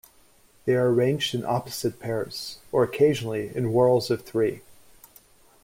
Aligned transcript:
They 0.65 0.73
are 0.73 0.89
arranged 0.89 1.35
in 1.35 1.45
opposite 1.45 1.99
pairs 1.99 2.57
or 2.71 2.81
occasionally 2.83 3.55
in 3.55 3.65
whorls 3.65 4.09
of 4.09 4.23
three. 4.23 4.61